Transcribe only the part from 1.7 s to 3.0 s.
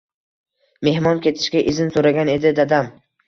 izn so’ragan edi, dadam